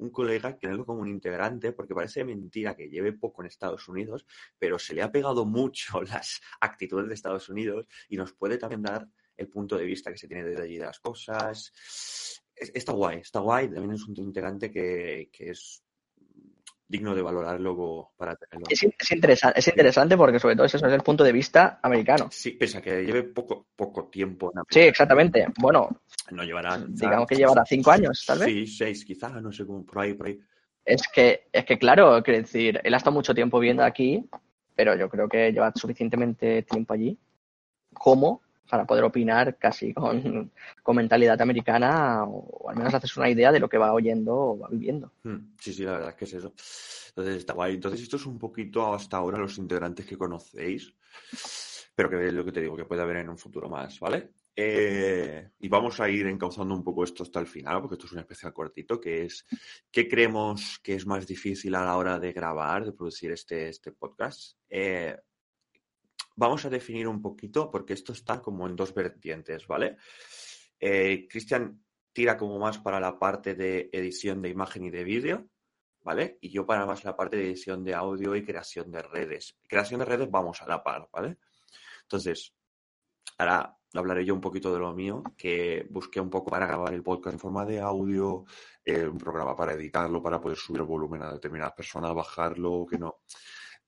[0.00, 3.86] un colega que no como un integrante, porque parece mentira que lleve poco en Estados
[3.88, 4.26] Unidos,
[4.58, 8.82] pero se le ha pegado mucho las actitudes de Estados Unidos y nos puede también
[8.82, 11.72] dar el punto de vista que se tiene desde allí de las cosas.
[12.54, 13.70] Está guay, está guay.
[13.70, 15.82] También es un integrante que, que es
[16.90, 18.66] digno de valorar luego para tenerlo.
[18.68, 22.28] Es, interesante, es interesante porque sobre todo ese es el punto de vista americano.
[22.32, 24.50] Sí, pese a que lleve poco, poco tiempo.
[24.52, 25.46] En sí, exactamente.
[25.58, 25.88] Bueno,
[26.32, 26.78] no llevará.
[26.88, 28.48] Digamos que llevará cinco años, tal vez.
[28.48, 30.40] Sí, seis, quizás, no sé cómo, por ahí, por ahí.
[30.84, 34.28] Es que, es que claro, quiero decir, él ha estado mucho tiempo viendo aquí,
[34.74, 37.16] pero yo creo que lleva suficientemente tiempo allí
[37.94, 40.52] como para poder opinar casi con,
[40.94, 44.68] mentalidad americana o, al menos haces una idea de lo que va oyendo o va
[44.68, 45.12] viviendo.
[45.22, 46.54] Hmm, sí, sí, la verdad es que es eso.
[47.08, 47.74] Entonces está guay.
[47.74, 50.92] Entonces esto es un poquito hasta ahora los integrantes que conocéis,
[51.94, 54.30] pero que es lo que te digo, que puede haber en un futuro más, ¿vale?
[54.56, 58.12] Eh, y vamos a ir encauzando un poco esto hasta el final, porque esto es
[58.12, 59.46] un especial cortito, que es
[59.90, 63.92] ¿qué creemos que es más difícil a la hora de grabar, de producir este, este
[63.92, 64.58] podcast?
[64.68, 65.16] Eh,
[66.40, 69.98] vamos a definir un poquito, porque esto está como en dos vertientes, ¿vale?
[70.80, 75.50] Eh, Cristian tira como más para la parte de edición de imagen y de vídeo,
[76.02, 76.38] ¿vale?
[76.40, 79.58] Y yo para más la parte de edición de audio y creación de redes.
[79.68, 81.36] Creación de redes vamos a la par, ¿vale?
[82.04, 82.54] Entonces,
[83.36, 87.02] ahora hablaré yo un poquito de lo mío, que busqué un poco para grabar el
[87.02, 88.46] podcast en forma de audio,
[88.82, 92.96] eh, un programa para editarlo, para poder subir el volumen a determinadas personas, bajarlo, que
[92.96, 93.18] no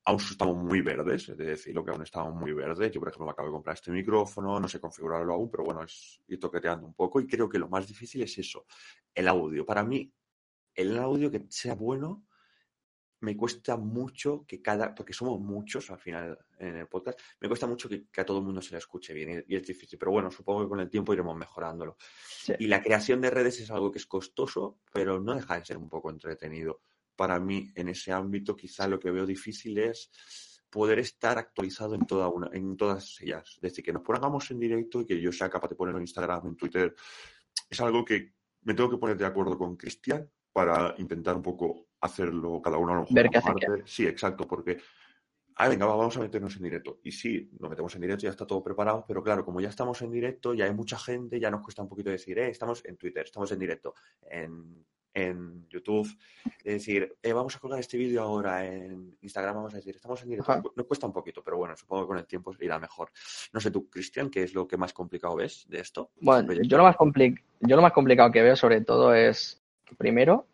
[0.05, 2.91] aún estamos muy verdes, es decir, lo que aún estamos muy verdes.
[2.91, 5.83] Yo, por ejemplo, me acabo de comprar este micrófono, no sé configurarlo aún, pero bueno,
[5.83, 8.67] es ir toqueteando un poco y creo que lo más difícil es eso,
[9.15, 9.65] el audio.
[9.65, 10.13] Para mí,
[10.75, 12.25] el audio que sea bueno,
[13.21, 17.69] me cuesta mucho que cada, porque somos muchos al final en el podcast, me cuesta
[17.69, 20.33] mucho que, a todo el mundo se le escuche bien y, es difícil, pero bueno,
[20.33, 21.97] supongo que con el tiempo iremos mejorándolo.
[22.59, 25.77] Y la creación de redes es algo que es costoso, pero no deja de ser
[25.77, 26.81] un poco entretenido
[27.17, 30.11] para mí en ese ámbito quizá lo que veo difícil es
[30.71, 33.53] poder estar actualizado en, toda una, en todas ellas.
[33.57, 36.05] Es decir, que nos pongamos en directo y que yo sea capaz de ponerlo en
[36.05, 36.95] Instagram, en Twitter.
[37.69, 41.89] Es algo que me tengo que poner de acuerdo con Cristian para intentar un poco
[42.01, 43.83] hacerlo cada uno a lo mejor.
[43.87, 44.79] Sí, exacto, porque
[45.57, 47.01] ah, venga, vamos a meternos en directo.
[47.03, 50.01] Y sí, nos metemos en directo, ya está todo preparado, pero claro, como ya estamos
[50.03, 52.97] en directo, ya hay mucha gente, ya nos cuesta un poquito decir, eh, estamos en
[52.97, 56.09] Twitter, estamos en directo, en en YouTube,
[56.65, 60.31] decir, eh, vamos a colgar este vídeo ahora en Instagram, vamos a decir, estamos en
[60.31, 60.73] directo.
[60.75, 63.11] Nos cuesta un poquito, pero bueno, supongo que con el tiempo irá mejor.
[63.53, 66.11] No sé tú, Cristian, ¿qué es lo que más complicado ves de esto?
[66.21, 66.97] Bueno, yo lo más,
[67.61, 69.63] yo lo más complicado que veo sobre todo es,
[69.99, 70.47] primero,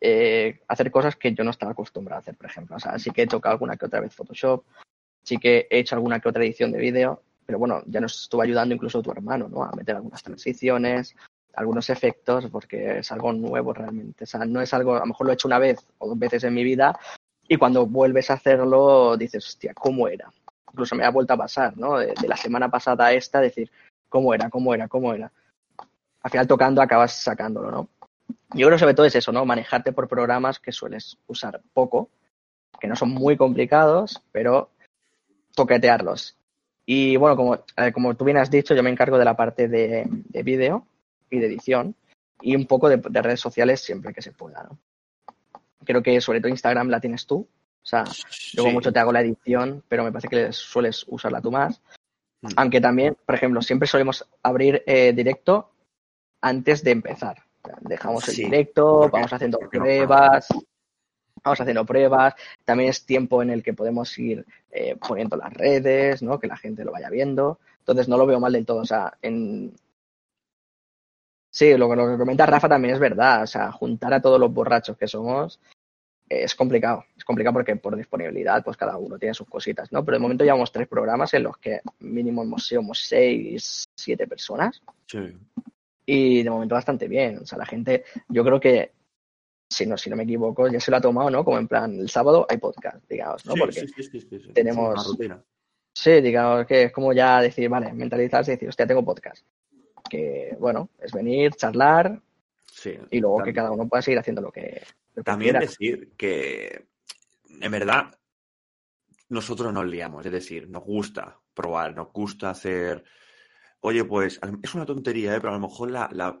[0.00, 2.76] eh, hacer cosas que yo no estaba acostumbrado a hacer, por ejemplo.
[2.76, 4.64] O sea, sí que he tocado alguna que otra vez Photoshop,
[5.22, 8.42] sí que he hecho alguna que otra edición de vídeo, pero bueno, ya nos estuvo
[8.42, 9.62] ayudando incluso tu hermano, ¿no?
[9.62, 11.14] A meter algunas transiciones,
[11.54, 14.24] algunos efectos porque es algo nuevo realmente.
[14.24, 16.18] O sea, no es algo, a lo mejor lo he hecho una vez o dos
[16.18, 16.98] veces en mi vida
[17.48, 20.32] y cuando vuelves a hacerlo dices, hostia, ¿cómo era?
[20.70, 21.98] Incluso me ha vuelto a pasar, ¿no?
[21.98, 23.70] De, la semana pasada a esta, decir,
[24.08, 24.48] ¿cómo era?
[24.48, 24.88] ¿Cómo era?
[24.88, 25.30] ¿Cómo era?
[26.22, 27.88] Al final tocando acabas sacándolo, ¿no?
[28.54, 29.44] Yo creo sobre todo es eso, ¿no?
[29.44, 32.08] Manejarte por programas que sueles usar poco,
[32.80, 34.70] que no son muy complicados, pero
[35.54, 36.36] toquetearlos.
[36.86, 39.68] Y bueno, como, eh, como tú bien has dicho, yo me encargo de la parte
[39.68, 40.86] de, de vídeo
[41.32, 41.96] y de edición
[42.40, 44.64] y un poco de, redes sociales siempre que se pueda.
[44.64, 44.78] ¿no?
[45.84, 47.48] Creo que sobre todo Instagram la tienes tú.
[47.84, 48.04] O sea,
[48.54, 51.80] luego mucho te hago la edición, pero me parece que sueles usarla tú más.
[52.42, 52.48] Mm.
[52.56, 55.72] Aunque también, por ejemplo, siempre solemos abrir eh, directo
[56.40, 57.42] antes de empezar.
[57.80, 60.48] Dejamos el directo, vamos haciendo pruebas,
[61.42, 62.34] vamos haciendo pruebas.
[62.64, 66.38] También es tiempo en el que podemos ir eh, poniendo las redes, ¿no?
[66.38, 67.60] Que la gente lo vaya viendo.
[67.78, 68.78] Entonces no lo veo mal del todo.
[68.78, 69.74] O sea, en,
[71.52, 73.42] Sí, lo, lo que comenta Rafa también es verdad.
[73.42, 75.60] O sea, juntar a todos los borrachos que somos
[76.28, 77.04] es complicado.
[77.16, 80.02] Es complicado porque por disponibilidad, pues cada uno tiene sus cositas, ¿no?
[80.02, 84.80] Pero de momento llevamos tres programas en los que mínimo hemos sido seis, siete personas.
[85.06, 85.18] Sí.
[86.06, 87.38] Y de momento bastante bien.
[87.38, 88.92] O sea, la gente, yo creo que,
[89.70, 91.44] si no, si no me equivoco, ya se lo ha tomado, ¿no?
[91.44, 93.54] Como en plan, el sábado hay podcast, digamos, ¿no?
[93.54, 95.16] porque sí, sí, sí, tenemos...
[95.94, 99.44] Sí, digamos que es como ya decir, vale, mentalizarse y decir, hostia, tengo podcast
[100.12, 102.20] que, bueno, es venir, charlar
[103.10, 104.82] y luego que cada uno pueda seguir haciendo lo que,
[105.24, 106.86] También decir que,
[107.48, 108.14] en verdad,
[109.30, 113.02] nosotros nos liamos, es decir, nos gusta probar, nos gusta hacer...
[113.80, 115.40] Oye, pues es una tontería, ¿eh?
[115.40, 116.36] pero a lo mejor la, la,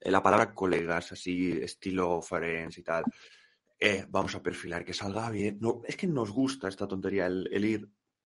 [0.00, 3.04] la, palabra colegas, así, estilo friends y tal,
[3.78, 5.58] eh, vamos a perfilar que salga bien.
[5.60, 7.88] No, es que nos gusta esta tontería, el, el ir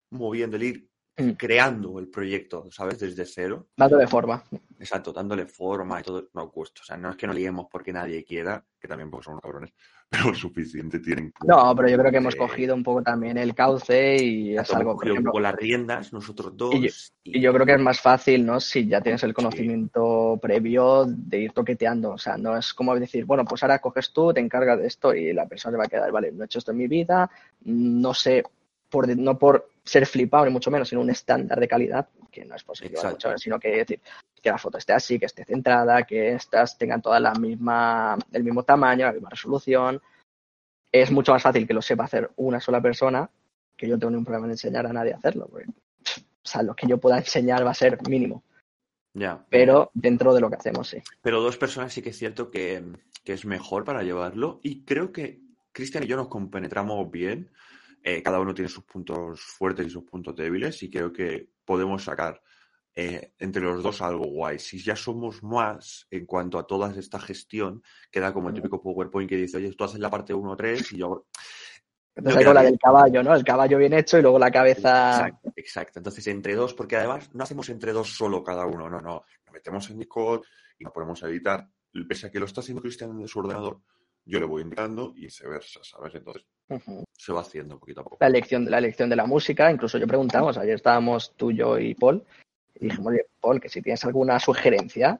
[0.09, 0.89] moviendo, el ir.
[1.38, 2.99] Creando el proyecto, ¿sabes?
[2.99, 3.67] Desde cero.
[3.78, 4.43] de forma.
[4.80, 6.82] Exacto, dándole forma y todo, no cuesta.
[6.82, 9.71] O sea, no es que no liemos porque nadie quiera, que también porque son cabrones,
[10.10, 11.32] pero suficiente tienen.
[11.45, 14.95] No, pero yo creo que hemos cogido un poco también el cauce y es algo.
[14.95, 16.73] Por ejemplo, las riendas, nosotros dos.
[16.73, 16.89] Y yo,
[17.23, 18.60] y yo, creo que es más fácil, ¿no?
[18.60, 20.39] Si ya tienes el conocimiento sí.
[20.41, 22.12] previo de ir toqueteando.
[22.12, 25.13] O sea, no es como decir, bueno, pues ahora coges tú, te encargas de esto
[25.13, 27.30] y la persona se va a quedar, vale, no he hecho esto en mi vida,
[27.65, 28.43] no sé,
[28.89, 32.55] por, no por ser flipado, ni mucho menos, sino un estándar de calidad, que no
[32.55, 33.99] es posible, mucho menos, sino que decir
[34.41, 38.43] que la foto esté así, que esté centrada, que estas tengan todas la misma, el
[38.43, 40.01] mismo tamaño, la misma resolución.
[40.91, 43.29] Es mucho más fácil que lo sepa hacer una sola persona,
[43.75, 46.61] que yo no tengo ningún problema en enseñar a nadie a hacerlo, porque, o sea,
[46.61, 48.43] lo que yo pueda enseñar va a ser mínimo.
[49.13, 49.45] Ya.
[49.49, 50.97] Pero dentro de lo que hacemos, sí.
[51.21, 52.83] Pero dos personas sí que es cierto que,
[53.23, 57.49] que es mejor para llevarlo y creo que Cristian y yo nos compenetramos bien.
[58.05, 62.03] Eh, cada uno tiene sus puntos fuertes y sus puntos débiles y creo que podemos
[62.03, 62.41] sacar
[62.95, 64.59] eh, entre los dos algo guay.
[64.59, 69.29] Si ya somos más en cuanto a toda esta gestión, queda como el típico PowerPoint
[69.29, 71.27] que dice, oye, tú haces la parte 1-3 y yo...
[72.15, 73.33] Entonces no la del caballo, ¿no?
[73.33, 75.13] El caballo bien hecho y luego la cabeza...
[75.13, 75.99] Exacto, exacto.
[75.99, 79.23] Entonces entre dos, porque además no hacemos entre dos solo cada uno, no, no.
[79.45, 80.43] Nos metemos en Discord
[80.77, 81.67] y nos ponemos a editar.
[82.07, 83.81] Pese a que lo está haciendo Cristian en su ordenador,
[84.25, 86.15] yo le voy indicando y viceversa, ¿sabes?
[86.15, 87.03] Entonces uh -huh.
[87.12, 88.17] se va haciendo poquito a poco.
[88.19, 91.93] La elección, la elección de la música, incluso yo preguntamos, ayer estábamos tú, yo y
[91.95, 92.23] Paul,
[92.75, 95.19] y dijimos, oye, Paul, que si tienes alguna sugerencia,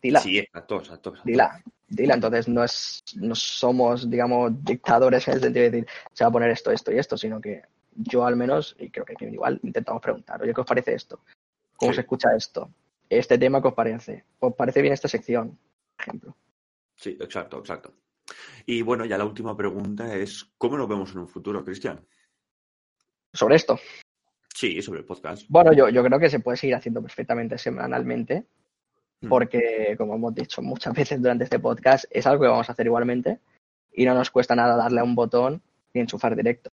[0.00, 0.20] dila.
[0.20, 1.10] Sí, exacto, exacto.
[1.10, 1.28] exacto.
[1.28, 2.14] Dila, dila.
[2.14, 6.32] Entonces no es, no somos, digamos, dictadores en el sentido de decir, se va a
[6.32, 7.62] poner esto, esto y esto, sino que
[7.94, 11.20] yo al menos, y creo que igual, intentamos preguntar, oye, ¿qué os parece esto?
[11.76, 11.96] ¿Cómo sí.
[11.96, 12.70] se escucha esto?
[13.08, 14.24] Este tema, ¿qué os parece?
[14.38, 15.58] ¿Os parece bien esta sección?
[15.96, 16.36] Por ejemplo.
[16.94, 17.92] Sí, exacto, exacto.
[18.66, 22.04] Y bueno, ya la última pregunta es, ¿cómo nos vemos en un futuro, Cristian?
[23.32, 23.78] Sobre esto.
[24.54, 25.46] Sí, sobre el podcast.
[25.48, 28.46] Bueno, yo, yo creo que se puede seguir haciendo perfectamente semanalmente,
[29.28, 32.86] porque, como hemos dicho muchas veces durante este podcast, es algo que vamos a hacer
[32.86, 33.40] igualmente
[33.92, 36.70] y no nos cuesta nada darle a un botón y enchufar directo.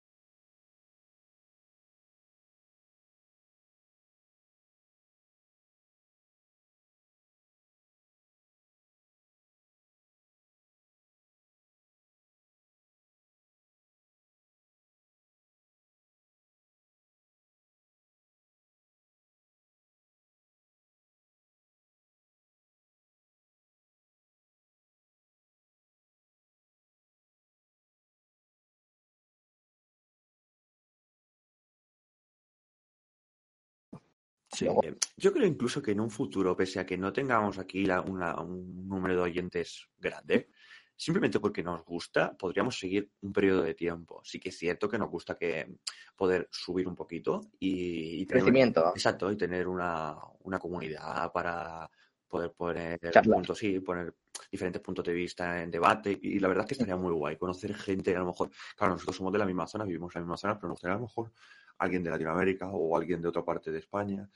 [34.63, 38.01] Sí, yo creo incluso que en un futuro, pese a que no tengamos aquí la,
[38.01, 40.51] una, un número de oyentes grande,
[40.97, 44.21] simplemente porque nos gusta, podríamos seguir un periodo de tiempo.
[44.25, 45.79] Sí que es cierto que nos gusta que
[46.17, 48.93] poder subir un poquito y, y tener crecimiento.
[48.95, 51.91] Exacto, y tener una, una comunidad para
[52.29, 53.35] poder poner Charlar.
[53.35, 54.15] puntos, sí, poner
[54.51, 56.19] diferentes puntos de vista en debate.
[56.23, 59.17] Y la verdad es que estaría muy guay conocer gente, a lo mejor, claro, nosotros
[59.17, 61.07] somos de la misma zona, vivimos en la misma zona, pero nos gustaría a lo
[61.07, 61.33] mejor
[61.79, 64.31] alguien de Latinoamérica o alguien de otra parte de España.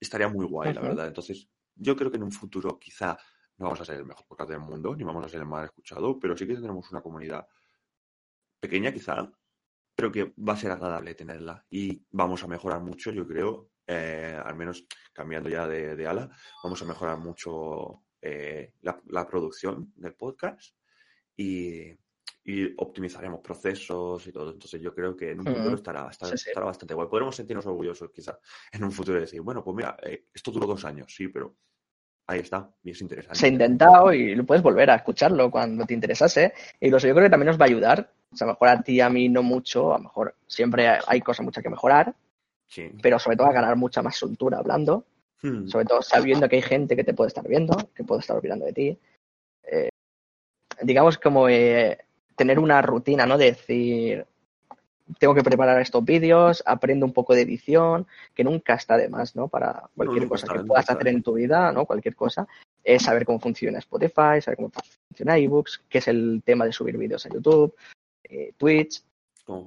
[0.00, 1.06] Estaría muy guay, la verdad.
[1.06, 3.18] Entonces, yo creo que en un futuro quizá
[3.58, 5.66] no vamos a ser el mejor podcast del mundo, ni vamos a ser el más
[5.66, 7.46] escuchado, pero sí que tendremos una comunidad
[8.58, 9.30] pequeña quizá,
[9.94, 11.66] pero que va a ser agradable tenerla.
[11.68, 16.30] Y vamos a mejorar mucho, yo creo, eh, al menos cambiando ya de, de, ala,
[16.64, 20.74] vamos a mejorar mucho eh, la, la, producción del podcast.
[21.36, 21.92] Y,
[22.50, 24.50] y optimizaremos procesos y todo.
[24.52, 26.50] Entonces yo creo que en un futuro estará, estará, sí, sí.
[26.50, 27.08] estará bastante guay.
[27.08, 28.38] Podremos sentirnos orgullosos quizá
[28.72, 31.54] en un futuro y decir, bueno, pues mira, eh, esto duró dos años, sí, pero
[32.26, 33.38] ahí está, y es interesante.
[33.38, 36.52] Se ha intentado y lo puedes volver a escucharlo cuando te interesase.
[36.80, 38.12] Incluso yo creo que también nos va a ayudar.
[38.32, 40.88] O sea, a lo mejor a ti, a mí no mucho, a lo mejor siempre
[41.06, 42.14] hay cosas muchas que mejorar,
[42.66, 42.90] sí.
[43.02, 45.04] pero sobre todo a ganar mucha más soltura hablando,
[45.42, 45.66] hmm.
[45.66, 48.66] sobre todo sabiendo que hay gente que te puede estar viendo, que puede estar opinando
[48.66, 48.98] de ti.
[49.64, 49.88] Eh,
[50.82, 51.98] digamos como eh,
[52.40, 53.36] tener una rutina, ¿no?
[53.36, 54.24] De decir,
[55.18, 59.36] tengo que preparar estos vídeos, aprendo un poco de edición, que nunca está de más,
[59.36, 59.48] ¿no?
[59.48, 61.84] Para cualquier no, cosa que puedas hacer en tu vida, ¿no?
[61.84, 62.48] Cualquier cosa,
[62.82, 64.70] es saber cómo funciona Spotify, saber cómo
[65.08, 67.74] funciona iBooks, qué es el tema de subir vídeos a YouTube,
[68.24, 69.02] eh, Twitch,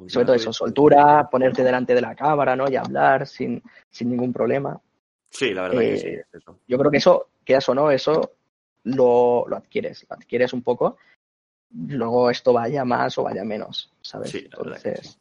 [0.07, 2.67] sobre todo eso, soltura, ponerte delante de la cámara, ¿no?
[2.71, 3.61] Y hablar sin,
[3.91, 4.81] sin ningún problema.
[5.29, 6.07] Sí, la verdad eh, que sí.
[6.07, 6.57] Es eso.
[6.67, 8.31] Yo creo que eso, quieras o no, eso
[8.85, 10.97] lo, lo adquieres, lo adquieres un poco
[11.73, 14.31] luego esto vaya más o vaya menos, ¿sabes?
[14.31, 15.17] Sí, Entonces, sí.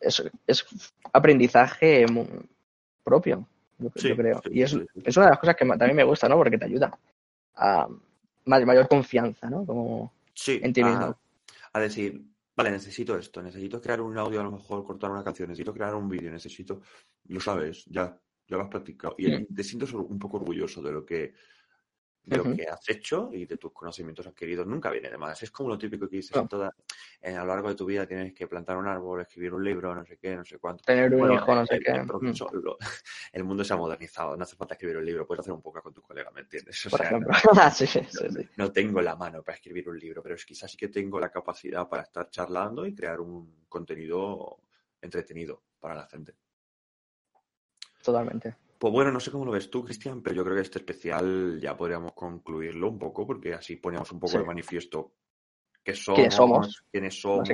[0.00, 0.66] es, es,
[1.12, 2.06] aprendizaje
[3.02, 3.46] propio,
[3.78, 4.42] yo, sí, yo creo.
[4.50, 6.36] Y es, es, una de las cosas que también me gusta, ¿no?
[6.36, 6.96] Porque te ayuda
[7.56, 7.88] a
[8.46, 9.64] mayor confianza, ¿no?
[9.64, 10.12] Como
[10.46, 11.04] en ti mismo.
[11.04, 11.18] A,
[11.72, 12.22] a, decir,
[12.56, 15.94] vale, necesito esto, necesito crear un audio, a lo mejor cortar una canción, necesito crear
[15.94, 16.80] un vídeo, necesito,
[17.28, 18.16] lo sabes, ya,
[18.46, 19.14] ya lo has practicado.
[19.18, 21.34] Y te sientes un poco orgulloso de lo que
[22.24, 25.42] de lo que has hecho y de tus conocimientos adquiridos nunca viene de más.
[25.42, 26.74] Es como lo típico que dices en toda,
[27.22, 30.04] a lo largo de tu vida tienes que plantar un árbol, escribir un libro, no
[30.04, 30.84] sé qué, no sé cuánto.
[30.84, 31.92] Tener un hijo, no sé qué.
[33.32, 35.82] El, mundo se ha modernizado, no hace falta escribir un libro, puedes hacer un poco
[35.82, 36.86] con tu colega, ¿me entiendes?
[36.90, 37.32] Por ejemplo.
[37.74, 38.00] Sí, sí,
[38.56, 41.30] no, tengo la mano para escribir un libro, pero es quizás sí que tengo la
[41.30, 44.60] capacidad para estar charlando y crear un contenido
[45.00, 46.34] entretenido para la gente.
[48.02, 48.63] Totalmente.
[48.84, 51.58] Pues bueno, no sé cómo lo ves tú, Cristian, pero yo creo que este especial
[51.58, 55.14] ya podríamos concluirlo un poco, porque así ponemos un poco de manifiesto
[55.82, 57.48] qué somos, quiénes somos, quiénes somos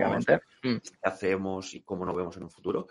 [0.65, 0.79] mm.
[0.79, 2.89] qué hacemos y cómo nos vemos en un futuro.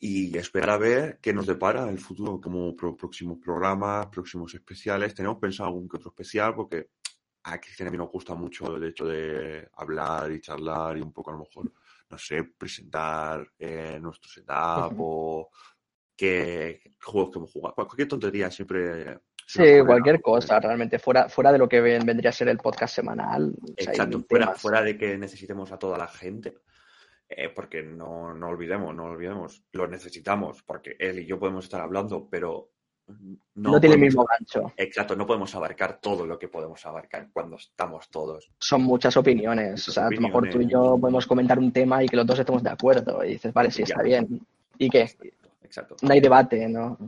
[0.00, 5.14] Y esperar a ver qué nos depara el futuro como próximos programas, próximos especiales.
[5.14, 6.90] Tenemos pensado algún que otro especial, porque
[7.44, 11.10] a Cristian a mí nos gusta mucho el hecho de hablar y charlar y un
[11.10, 11.72] poco a lo mejor,
[12.10, 15.48] no sé, presentar eh, nuestro setup o
[16.20, 17.74] que juegos que hemos jugado.
[17.74, 19.20] Cualquier tontería siempre.
[19.46, 23.54] Sí, cualquier cosa, realmente, fuera, fuera de lo que vendría a ser el podcast semanal.
[23.74, 26.58] Exacto, fuera, fuera, de que necesitemos a toda la gente.
[27.26, 31.80] Eh, porque no, no olvidemos, no olvidemos, lo necesitamos, porque él y yo podemos estar
[31.80, 32.70] hablando, pero
[33.54, 34.74] no, tiene el mismo gancho.
[34.76, 38.50] Exacto, no podemos abarcar todo lo que podemos abarcar cuando estamos todos.
[38.58, 39.88] Son muchas opiniones.
[39.88, 42.26] o sea, a lo mejor tú y yo podemos comentar un tema y que los
[42.26, 43.24] dos estemos de acuerdo.
[43.24, 44.46] Y dices, vale, sí, está bien.
[44.76, 45.08] ¿Y qué?
[45.70, 45.96] Exacto.
[46.02, 46.98] No hay debate, ¿no?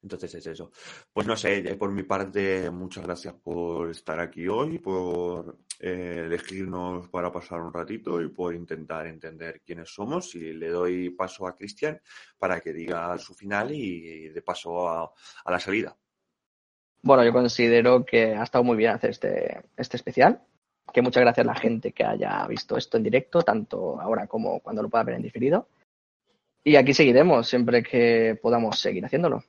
[0.00, 0.70] Entonces es eso.
[1.12, 6.22] Pues no sé, eh, por mi parte, muchas gracias por estar aquí hoy, por eh,
[6.26, 10.34] elegirnos para pasar un ratito y por intentar entender quiénes somos.
[10.36, 12.00] Y le doy paso a Cristian
[12.38, 15.12] para que diga su final y, de paso a,
[15.46, 15.96] la salida.
[17.02, 20.40] Bueno, yo considero que ha estado muy bien hacer este, este especial.
[20.92, 24.60] Que muchas gracias a la gente que haya visto esto en directo, tanto ahora como
[24.60, 25.68] cuando lo pueda ver en diferido.
[26.64, 29.42] Y aquí seguiremos siempre que podamos seguir haciéndolo.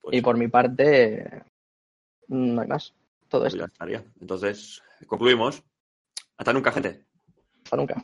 [0.00, 1.44] Pues y por mi parte,
[2.28, 2.94] no hay más.
[3.28, 3.66] Todo pues esto.
[3.66, 4.04] Ya estaría.
[4.20, 5.62] Entonces, concluimos.
[6.36, 7.04] Hasta nunca, gente.
[7.64, 8.02] Hasta nunca.